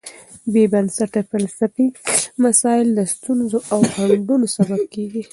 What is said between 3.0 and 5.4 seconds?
ستونزو او خنډونو سبب کېږي.